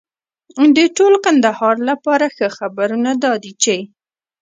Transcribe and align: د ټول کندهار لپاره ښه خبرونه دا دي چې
د 0.75 0.77
ټول 0.97 1.13
کندهار 1.25 1.75
لپاره 1.89 2.25
ښه 2.35 2.47
خبرونه 2.57 3.11
دا 3.23 3.33
دي 3.43 3.53
چې 3.63 3.77